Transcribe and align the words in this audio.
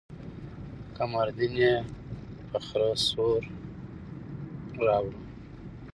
قمرالدين 0.97 1.53
يې 1.63 1.73
په 2.49 2.57
خره 2.65 2.91
سور 3.07 3.41
راوړو. 4.85 5.19